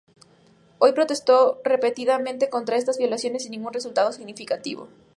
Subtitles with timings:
[0.81, 4.87] Hay protestó repetidamente contra estas violaciones sin ningún resultado significativo.